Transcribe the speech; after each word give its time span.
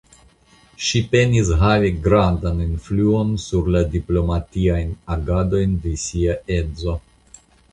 Ŝi 0.85 1.01
penis 1.11 1.51
havi 1.63 1.91
grandan 2.07 2.63
influon 2.65 3.35
sur 3.45 3.69
la 3.75 3.83
diplomatiajn 3.97 4.97
agadojn 5.17 5.77
de 5.85 5.97
sia 6.07 6.41
edzo. 6.61 6.99